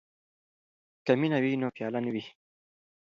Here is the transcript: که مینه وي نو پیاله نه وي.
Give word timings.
که 1.05 1.13
مینه 1.19 1.37
وي 1.43 1.51
نو 1.61 1.67
پیاله 1.75 1.99
نه 2.05 2.11
وي. 2.13 2.23